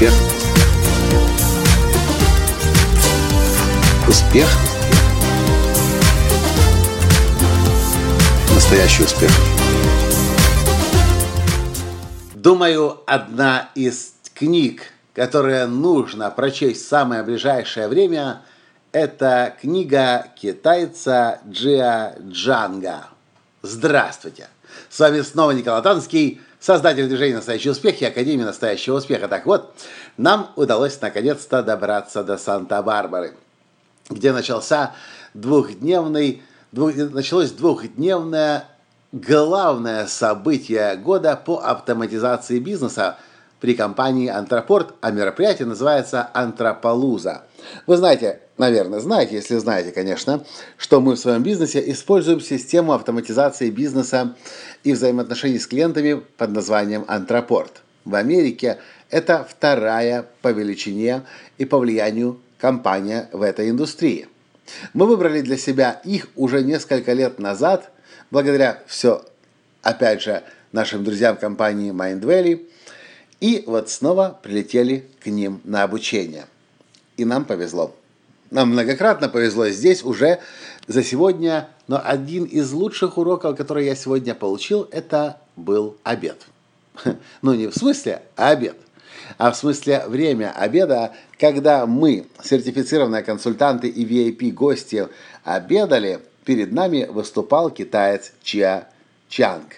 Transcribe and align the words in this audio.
Успех. 0.00 0.14
Успех. 4.08 4.48
Настоящий 8.54 9.02
успех. 9.02 9.30
Думаю, 12.34 13.00
одна 13.06 13.68
из 13.74 14.14
книг, 14.32 14.84
которые 15.12 15.66
нужно 15.66 16.30
прочесть 16.30 16.86
в 16.86 16.88
самое 16.88 17.22
ближайшее 17.22 17.86
время, 17.88 18.40
это 18.92 19.54
книга 19.60 20.28
китайца 20.34 21.40
Джиа 21.46 22.14
Джанга. 22.26 23.04
Здравствуйте! 23.60 24.48
С 24.88 24.98
вами 24.98 25.20
снова 25.20 25.50
Николай 25.50 25.82
Танский, 25.82 26.40
создатель 26.60 27.08
движения 27.08 27.36
«Настоящий 27.36 27.70
успех» 27.70 28.00
и 28.00 28.04
Академии 28.04 28.44
«Настоящего 28.44 28.96
успеха». 28.96 29.26
Так 29.26 29.46
вот, 29.46 29.74
нам 30.16 30.50
удалось 30.56 31.00
наконец-то 31.00 31.62
добраться 31.62 32.22
до 32.22 32.36
Санта-Барбары, 32.36 33.34
где 34.10 34.32
начался 34.32 34.94
двухдневный, 35.34 36.42
двух, 36.70 36.94
началось 36.94 37.50
двухдневное 37.50 38.66
главное 39.12 40.06
событие 40.06 40.96
года 40.96 41.34
по 41.36 41.58
автоматизации 41.58 42.58
бизнеса 42.58 43.18
при 43.60 43.74
компании 43.74 44.28
«Антропорт», 44.28 44.94
а 45.00 45.10
мероприятие 45.10 45.66
называется 45.68 46.28
«Антрополуза». 46.32 47.42
Вы 47.86 47.96
знаете, 47.98 48.40
наверное, 48.56 49.00
знаете, 49.00 49.36
если 49.36 49.56
знаете, 49.56 49.92
конечно, 49.92 50.44
что 50.78 51.00
мы 51.00 51.14
в 51.14 51.18
своем 51.18 51.42
бизнесе 51.42 51.82
используем 51.90 52.40
систему 52.40 52.92
автоматизации 52.92 53.70
бизнеса 53.70 54.34
и 54.82 54.92
взаимоотношений 54.92 55.58
с 55.58 55.66
клиентами 55.66 56.22
под 56.36 56.50
названием 56.50 57.04
«Антропорт». 57.06 57.82
В 58.04 58.14
Америке 58.14 58.78
это 59.10 59.46
вторая 59.48 60.26
по 60.40 60.48
величине 60.48 61.22
и 61.58 61.66
по 61.66 61.78
влиянию 61.78 62.40
компания 62.58 63.28
в 63.32 63.42
этой 63.42 63.68
индустрии. 63.68 64.26
Мы 64.94 65.06
выбрали 65.06 65.42
для 65.42 65.56
себя 65.56 66.00
их 66.04 66.28
уже 66.36 66.62
несколько 66.62 67.12
лет 67.12 67.38
назад, 67.38 67.90
благодаря 68.30 68.82
все, 68.86 69.24
опять 69.82 70.22
же, 70.22 70.42
нашим 70.72 71.04
друзьям 71.04 71.36
компании 71.36 71.92
Mindvalley, 71.92 72.68
и 73.40 73.64
вот 73.66 73.88
снова 73.90 74.38
прилетели 74.42 75.06
к 75.20 75.26
ним 75.26 75.60
на 75.64 75.82
обучение. 75.82 76.46
И 77.16 77.24
нам 77.24 77.44
повезло. 77.44 77.94
Нам 78.50 78.70
многократно 78.70 79.28
повезло 79.28 79.68
здесь 79.68 80.02
уже 80.02 80.40
за 80.86 81.04
сегодня, 81.04 81.68
но 81.86 82.00
один 82.02 82.44
из 82.44 82.72
лучших 82.72 83.16
уроков, 83.16 83.56
который 83.56 83.86
я 83.86 83.94
сегодня 83.94 84.34
получил, 84.34 84.88
это 84.90 85.40
был 85.56 85.96
обед. 86.02 86.46
Ну, 87.42 87.54
не 87.54 87.68
в 87.68 87.74
смысле 87.74 88.22
а 88.36 88.50
обед, 88.50 88.76
а 89.38 89.52
в 89.52 89.56
смысле 89.56 90.04
время 90.06 90.52
обеда, 90.52 91.12
когда 91.38 91.86
мы, 91.86 92.26
сертифицированные 92.42 93.22
консультанты 93.22 93.88
и 93.88 94.04
VIP-гости, 94.04 95.08
обедали, 95.44 96.20
перед 96.44 96.72
нами 96.72 97.06
выступал 97.08 97.70
китаец 97.70 98.32
Чиа 98.42 98.88
Чанг. 99.28 99.76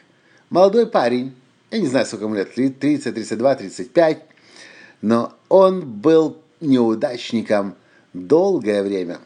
Молодой 0.48 0.86
парень, 0.86 1.34
я 1.72 1.78
не 1.78 1.86
знаю, 1.86 2.04
сколько 2.04 2.26
ему 2.26 2.34
лет, 2.34 2.54
30, 2.54 2.78
32, 3.14 3.54
35, 3.54 4.22
но 5.00 5.32
он 5.48 5.80
был 5.80 6.36
неудачником 6.60 7.74
долгое 8.12 8.82
время. 8.82 9.18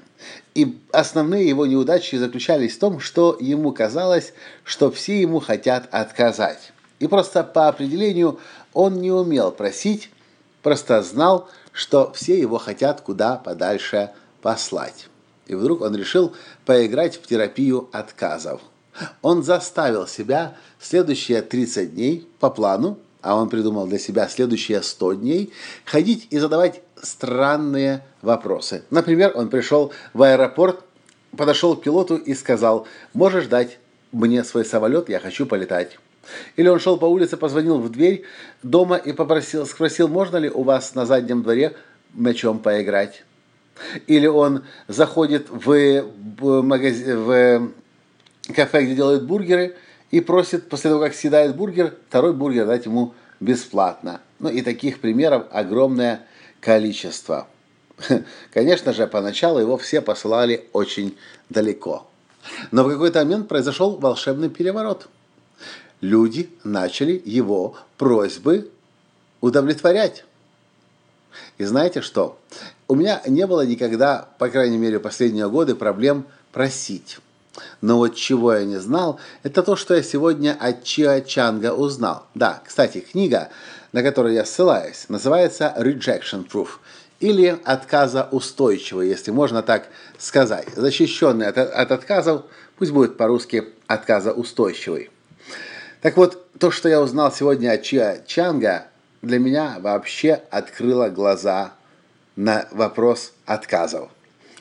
И 0.54 0.78
основные 0.92 1.48
его 1.48 1.66
неудачи 1.66 2.14
заключались 2.14 2.76
в 2.76 2.78
том, 2.78 3.00
что 3.00 3.36
ему 3.40 3.72
казалось, 3.72 4.32
что 4.62 4.92
все 4.92 5.20
ему 5.20 5.40
хотят 5.40 5.88
отказать. 5.90 6.72
И 7.00 7.08
просто 7.08 7.42
по 7.42 7.66
определению 7.66 8.38
он 8.72 9.00
не 9.00 9.10
умел 9.10 9.50
просить, 9.50 10.10
просто 10.62 11.02
знал, 11.02 11.50
что 11.72 12.12
все 12.12 12.38
его 12.38 12.58
хотят 12.58 13.00
куда 13.00 13.36
подальше 13.36 14.12
послать. 14.40 15.08
И 15.46 15.56
вдруг 15.56 15.80
он 15.80 15.96
решил 15.96 16.32
поиграть 16.64 17.16
в 17.16 17.26
терапию 17.26 17.88
отказов. 17.92 18.60
Он 19.22 19.42
заставил 19.42 20.06
себя 20.06 20.56
следующие 20.80 21.42
30 21.42 21.94
дней 21.94 22.28
по 22.40 22.50
плану, 22.50 22.98
а 23.22 23.36
он 23.36 23.48
придумал 23.48 23.86
для 23.86 23.98
себя 23.98 24.28
следующие 24.28 24.82
100 24.82 25.14
дней, 25.14 25.52
ходить 25.84 26.28
и 26.30 26.38
задавать 26.38 26.80
странные 27.02 28.04
вопросы. 28.22 28.84
Например, 28.90 29.32
он 29.34 29.48
пришел 29.48 29.92
в 30.14 30.22
аэропорт, 30.22 30.80
подошел 31.36 31.76
к 31.76 31.82
пилоту 31.82 32.16
и 32.16 32.34
сказал, 32.34 32.86
можешь 33.14 33.46
дать 33.46 33.78
мне 34.12 34.44
свой 34.44 34.64
самолет, 34.64 35.08
я 35.08 35.18
хочу 35.18 35.46
полетать. 35.46 35.98
Или 36.56 36.68
он 36.68 36.80
шел 36.80 36.96
по 36.96 37.04
улице, 37.04 37.36
позвонил 37.36 37.78
в 37.78 37.90
дверь 37.90 38.24
дома 38.62 38.96
и 38.96 39.12
попросил, 39.12 39.66
спросил, 39.66 40.08
можно 40.08 40.36
ли 40.36 40.50
у 40.50 40.62
вас 40.62 40.94
на 40.94 41.06
заднем 41.06 41.42
дворе 41.42 41.76
мячом 42.14 42.58
поиграть. 42.58 43.24
Или 44.06 44.26
он 44.26 44.64
заходит 44.88 45.48
в, 45.50 46.04
магазин, 46.62 47.18
в 47.18 47.70
кафе, 48.54 48.84
где 48.84 48.94
делают 48.94 49.24
бургеры, 49.24 49.76
и 50.10 50.20
просит, 50.20 50.68
после 50.68 50.90
того, 50.90 51.02
как 51.02 51.14
съедает 51.14 51.56
бургер, 51.56 51.96
второй 52.08 52.32
бургер 52.32 52.66
дать 52.66 52.86
ему 52.86 53.14
бесплатно. 53.40 54.20
Ну 54.38 54.48
и 54.48 54.62
таких 54.62 55.00
примеров 55.00 55.46
огромное 55.50 56.26
количество. 56.60 57.48
Конечно 58.52 58.92
же, 58.92 59.06
поначалу 59.06 59.58
его 59.58 59.76
все 59.76 60.00
посылали 60.00 60.68
очень 60.72 61.16
далеко. 61.48 62.06
Но 62.70 62.84
в 62.84 62.90
какой-то 62.90 63.24
момент 63.24 63.48
произошел 63.48 63.96
волшебный 63.96 64.50
переворот. 64.50 65.08
Люди 66.00 66.50
начали 66.62 67.20
его 67.24 67.76
просьбы 67.96 68.70
удовлетворять. 69.40 70.24
И 71.58 71.64
знаете 71.64 72.00
что? 72.02 72.38
У 72.86 72.94
меня 72.94 73.22
не 73.26 73.46
было 73.46 73.66
никогда, 73.66 74.28
по 74.38 74.48
крайней 74.48 74.78
мере, 74.78 75.00
последние 75.00 75.48
годы, 75.48 75.74
проблем 75.74 76.26
просить. 76.52 77.18
Но 77.80 77.98
вот 77.98 78.14
чего 78.14 78.54
я 78.54 78.64
не 78.64 78.78
знал, 78.78 79.20
это 79.42 79.62
то, 79.62 79.76
что 79.76 79.94
я 79.94 80.02
сегодня 80.02 80.56
от 80.58 80.84
Чиа 80.84 81.20
Чанга 81.20 81.72
узнал. 81.72 82.26
Да, 82.34 82.62
кстати, 82.64 83.00
книга, 83.00 83.48
на 83.92 84.02
которую 84.02 84.34
я 84.34 84.44
ссылаюсь, 84.44 85.06
называется 85.08 85.74
Rejection 85.76 86.48
Proof 86.48 86.68
или 87.20 87.58
отказоустойчивый, 87.64 89.08
если 89.08 89.30
можно 89.30 89.62
так 89.62 89.88
сказать. 90.18 90.68
Защищенный 90.74 91.46
от, 91.46 91.58
от 91.58 91.92
отказов, 91.92 92.42
пусть 92.76 92.92
будет 92.92 93.16
по-русски 93.16 93.64
отказоустойчивый. 93.86 95.10
Так 96.02 96.16
вот, 96.16 96.46
то, 96.58 96.70
что 96.70 96.88
я 96.88 97.00
узнал 97.00 97.32
сегодня 97.32 97.72
от 97.72 97.82
Чиа 97.82 98.18
Чанга, 98.26 98.86
для 99.22 99.38
меня 99.38 99.76
вообще 99.80 100.42
открыло 100.50 101.08
глаза 101.08 101.72
на 102.36 102.68
вопрос 102.70 103.32
отказов. 103.46 104.10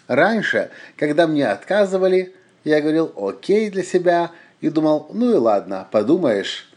Раньше, 0.07 0.71
когда 0.97 1.27
мне 1.27 1.47
отказывали, 1.47 2.35
я 2.65 2.81
говорил 2.81 3.13
«окей» 3.15 3.69
для 3.69 3.83
себя 3.83 4.31
и 4.59 4.69
думал, 4.69 5.07
ну 5.13 5.31
и 5.31 5.35
ладно, 5.35 5.87
подумаешь, 5.91 6.67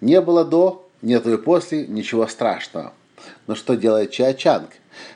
не 0.00 0.20
было 0.20 0.44
до, 0.44 0.88
нету 1.02 1.34
и 1.34 1.36
после, 1.36 1.86
ничего 1.86 2.26
страшного. 2.28 2.94
Но 3.46 3.56
что 3.56 3.74
делает 3.74 4.12
Чаочанг? 4.12 4.70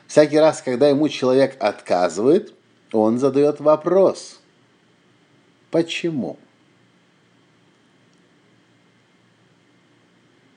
Всякий 0.05 0.37
раз, 0.37 0.61
когда 0.61 0.89
ему 0.89 1.07
человек 1.07 1.55
отказывает, 1.59 2.53
он 2.91 3.17
задает 3.17 3.59
вопрос. 3.61 4.39
Почему? 5.71 6.37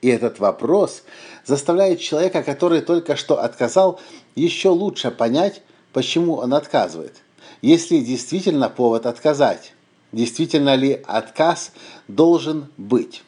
И 0.01 0.09
этот 0.09 0.39
вопрос 0.39 1.03
заставляет 1.45 1.99
человека, 1.99 2.43
который 2.43 2.81
только 2.81 3.15
что 3.15 3.41
отказал, 3.41 4.01
еще 4.35 4.69
лучше 4.69 5.11
понять, 5.11 5.61
почему 5.93 6.35
он 6.35 6.53
отказывает– 6.53 7.15
если 7.61 7.99
действительно 7.99 8.69
повод 8.69 9.05
отказать, 9.05 9.73
действительно 10.11 10.75
ли 10.75 11.01
отказ 11.05 11.71
должен 12.07 12.67
быть. 12.77 13.23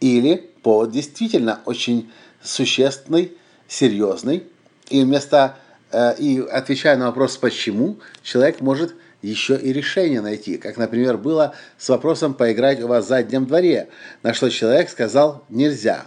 Или 0.00 0.50
повод 0.62 0.92
действительно 0.92 1.60
очень 1.64 2.10
существенный, 2.42 3.32
серьезный, 3.68 4.44
и 4.88 5.02
вместо 5.02 5.56
э, 5.90 6.16
и 6.18 6.40
отвечая 6.40 6.96
на 6.96 7.06
вопрос 7.06 7.36
«почему», 7.36 7.98
человек 8.22 8.60
может 8.60 8.94
еще 9.22 9.56
и 9.56 9.72
решение 9.72 10.20
найти, 10.20 10.58
как, 10.58 10.76
например, 10.76 11.16
было 11.16 11.54
с 11.78 11.88
вопросом 11.88 12.34
поиграть 12.34 12.82
у 12.82 12.88
вас 12.88 13.06
в 13.06 13.08
заднем 13.08 13.46
дворе, 13.46 13.88
на 14.22 14.34
что 14.34 14.50
человек 14.50 14.90
сказал 14.90 15.44
«нельзя». 15.48 16.06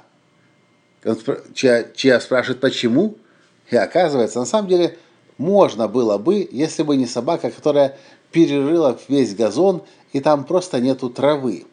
Чья, 1.54 1.86
чья 1.96 2.20
спрашивает 2.20 2.60
«почему?», 2.60 3.18
и 3.72 3.76
оказывается, 3.76 4.40
на 4.40 4.46
самом 4.46 4.70
деле, 4.70 4.98
можно 5.38 5.88
было 5.88 6.18
бы, 6.18 6.48
если 6.52 6.84
бы 6.84 6.96
не 6.96 7.06
собака, 7.06 7.52
которая 7.52 7.98
перерыла 8.32 8.98
весь 9.08 9.36
газон, 9.36 9.84
и 10.14 10.20
там 10.20 10.44
просто 10.44 10.80
нету 10.80 11.10
травы. 11.10 11.66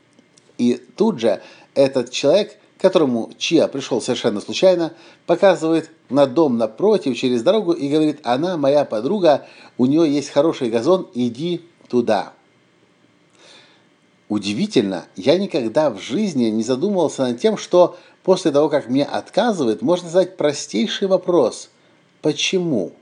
И 0.58 0.74
тут 0.96 1.20
же 1.20 1.40
этот 1.74 2.10
человек, 2.10 2.56
которому 2.78 3.30
Чиа 3.38 3.66
пришел 3.68 4.00
совершенно 4.00 4.40
случайно, 4.40 4.92
показывает 5.26 5.90
на 6.10 6.26
дом 6.26 6.58
напротив 6.58 7.16
через 7.16 7.42
дорогу 7.42 7.72
и 7.72 7.88
говорит, 7.88 8.20
она 8.22 8.56
моя 8.56 8.84
подруга, 8.84 9.46
у 9.78 9.86
нее 9.86 10.12
есть 10.12 10.30
хороший 10.30 10.70
газон, 10.70 11.08
иди 11.14 11.62
туда. 11.88 12.32
Удивительно, 14.28 15.06
я 15.16 15.38
никогда 15.38 15.90
в 15.90 16.00
жизни 16.00 16.46
не 16.46 16.62
задумывался 16.62 17.22
над 17.22 17.40
тем, 17.40 17.56
что 17.56 17.96
после 18.22 18.52
того, 18.52 18.68
как 18.68 18.88
мне 18.88 19.04
отказывают, 19.04 19.82
можно 19.82 20.08
задать 20.08 20.36
простейший 20.36 21.08
вопрос 21.08 21.70
«Почему?». 22.22 22.92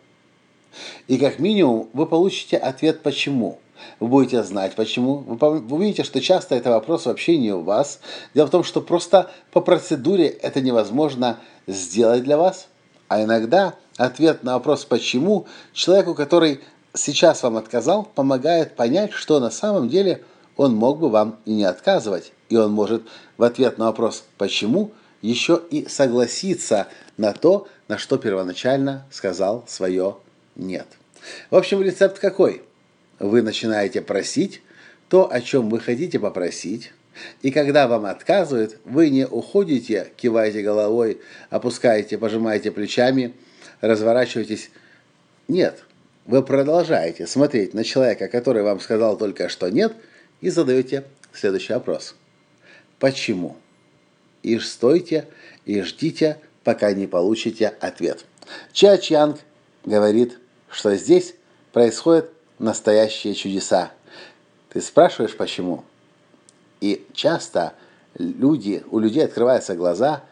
И 1.08 1.18
как 1.18 1.38
минимум 1.38 1.88
вы 1.92 2.06
получите 2.06 2.56
ответ 2.56 3.02
«Почему?». 3.02 3.58
Вы 4.00 4.08
будете 4.08 4.42
знать 4.42 4.74
почему. 4.74 5.16
Вы 5.16 5.60
увидите, 5.74 6.04
что 6.04 6.20
часто 6.20 6.54
это 6.54 6.70
вопрос 6.70 7.06
вообще 7.06 7.36
не 7.36 7.52
у 7.52 7.62
вас. 7.62 8.00
Дело 8.34 8.46
в 8.46 8.50
том, 8.50 8.64
что 8.64 8.80
просто 8.80 9.30
по 9.50 9.60
процедуре 9.60 10.28
это 10.28 10.60
невозможно 10.60 11.38
сделать 11.66 12.22
для 12.22 12.36
вас. 12.36 12.68
А 13.08 13.22
иногда 13.22 13.74
ответ 13.96 14.42
на 14.44 14.54
вопрос 14.54 14.84
«почему» 14.84 15.46
человеку, 15.72 16.14
который 16.14 16.60
сейчас 16.94 17.42
вам 17.42 17.56
отказал, 17.56 18.04
помогает 18.04 18.76
понять, 18.76 19.12
что 19.12 19.40
на 19.40 19.50
самом 19.50 19.88
деле 19.88 20.22
он 20.56 20.74
мог 20.74 20.98
бы 20.98 21.08
вам 21.08 21.36
и 21.44 21.52
не 21.52 21.64
отказывать. 21.64 22.32
И 22.48 22.56
он 22.56 22.72
может 22.72 23.02
в 23.36 23.42
ответ 23.42 23.78
на 23.78 23.86
вопрос 23.86 24.24
«почему» 24.38 24.92
еще 25.20 25.60
и 25.70 25.86
согласиться 25.88 26.88
на 27.16 27.32
то, 27.32 27.68
на 27.88 27.96
что 27.96 28.18
первоначально 28.18 29.06
сказал 29.10 29.64
свое 29.68 30.16
«нет». 30.56 30.86
В 31.50 31.56
общем, 31.56 31.82
рецепт 31.82 32.18
какой? 32.18 32.62
Вы 33.18 33.42
начинаете 33.42 34.02
просить 34.02 34.62
то, 35.08 35.30
о 35.30 35.40
чем 35.40 35.68
вы 35.68 35.78
хотите 35.78 36.18
попросить, 36.18 36.92
и 37.42 37.50
когда 37.50 37.86
вам 37.86 38.06
отказывают, 38.06 38.78
вы 38.84 39.10
не 39.10 39.26
уходите, 39.26 40.12
киваете 40.16 40.62
головой, 40.62 41.20
опускаете, 41.50 42.18
пожимаете 42.18 42.70
плечами, 42.70 43.34
разворачиваетесь. 43.80 44.70
Нет, 45.48 45.84
вы 46.24 46.42
продолжаете 46.42 47.26
смотреть 47.26 47.74
на 47.74 47.84
человека, 47.84 48.28
который 48.28 48.62
вам 48.62 48.80
сказал 48.80 49.18
только 49.18 49.48
что 49.48 49.68
нет, 49.68 49.92
и 50.40 50.48
задаете 50.48 51.04
следующий 51.32 51.74
вопрос. 51.74 52.14
Почему? 52.98 53.56
И 54.42 54.58
стойте, 54.58 55.26
и 55.66 55.82
ждите, 55.82 56.38
пока 56.64 56.92
не 56.92 57.06
получите 57.06 57.68
ответ. 57.80 58.24
Ча 58.72 58.96
Чанг 58.98 59.38
говорит, 59.84 60.38
что 60.72 60.96
здесь 60.96 61.34
происходят 61.72 62.30
настоящие 62.58 63.34
чудеса. 63.34 63.92
Ты 64.70 64.80
спрашиваешь, 64.80 65.36
почему? 65.36 65.84
И 66.80 67.06
часто 67.12 67.74
люди, 68.18 68.82
у 68.90 68.98
людей 68.98 69.24
открываются 69.24 69.74
глаза, 69.74 70.22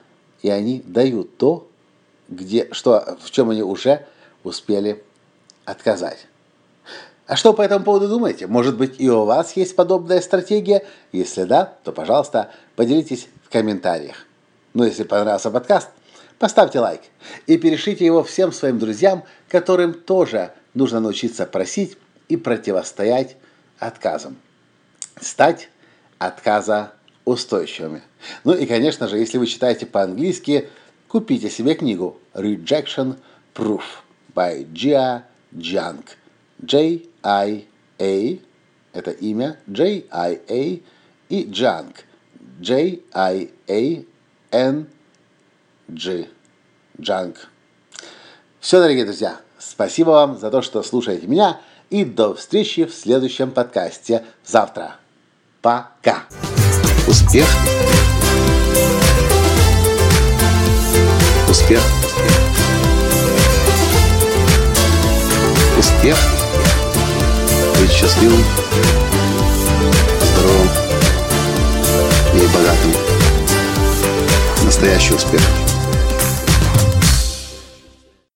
и 0.42 0.50
они 0.50 0.82
дают 0.84 1.36
то, 1.36 1.68
где, 2.28 2.68
что, 2.72 3.18
в 3.22 3.30
чем 3.30 3.50
они 3.50 3.62
уже 3.62 4.06
успели 4.42 5.04
отказать. 5.64 6.26
А 7.26 7.36
что 7.36 7.52
по 7.52 7.62
этому 7.62 7.84
поводу 7.84 8.08
думаете? 8.08 8.46
Может 8.46 8.76
быть 8.76 8.96
и 8.98 9.08
у 9.08 9.24
вас 9.24 9.56
есть 9.56 9.76
подобная 9.76 10.20
стратегия? 10.20 10.84
Если 11.12 11.44
да, 11.44 11.74
то, 11.84 11.92
пожалуйста, 11.92 12.50
поделитесь 12.76 13.28
в 13.44 13.52
комментариях. 13.52 14.26
Ну, 14.72 14.84
если 14.84 15.04
понравился 15.04 15.50
подкаст, 15.50 15.90
поставьте 16.40 16.80
лайк 16.80 17.02
и 17.46 17.56
перешлите 17.58 18.04
его 18.04 18.24
всем 18.24 18.50
своим 18.50 18.80
друзьям, 18.80 19.24
которым 19.48 19.92
тоже 19.94 20.52
нужно 20.74 20.98
научиться 20.98 21.46
просить 21.46 21.96
и 22.28 22.36
противостоять 22.36 23.36
отказам. 23.78 24.36
Стать 25.20 25.68
отказа 26.18 26.94
устойчивыми. 27.26 28.02
Ну 28.44 28.54
и, 28.54 28.66
конечно 28.66 29.06
же, 29.06 29.18
если 29.18 29.38
вы 29.38 29.46
читаете 29.46 29.84
по-английски, 29.86 30.68
купите 31.08 31.50
себе 31.50 31.74
книгу 31.74 32.18
Rejection 32.32 33.16
Proof 33.54 33.82
by 34.34 34.66
Gia 34.72 35.24
Jung. 35.52 36.04
J-I-A– 36.58 38.38
это 38.92 39.10
имя, 39.10 39.58
J-I-A 39.66 40.80
и 41.28 41.44
Jung. 41.44 41.94
J-I-A-N-G. 42.60 44.06
Jung. 45.94 47.36
Все, 48.60 48.80
дорогие 48.80 49.04
друзья, 49.04 49.40
спасибо 49.58 50.10
вам 50.10 50.38
за 50.38 50.50
то, 50.50 50.62
что 50.62 50.82
слушаете 50.82 51.26
меня, 51.26 51.60
и 51.88 52.04
до 52.04 52.34
встречи 52.34 52.84
в 52.84 52.94
следующем 52.94 53.50
подкасте 53.50 54.24
завтра. 54.44 54.96
Пока. 55.62 56.24
Успех. 57.08 57.46
Успех. 61.48 61.80
Успех. 65.78 66.16
Быть 67.80 67.90
счастливым, 67.90 68.44
здоровым 70.22 70.68
и 72.34 72.46
богатым. 72.54 72.92
Настоящий 74.64 75.14
успех. 75.14 75.40